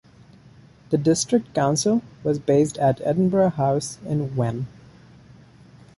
[0.89, 4.65] The district council was based at Edinburgh House, in Wem.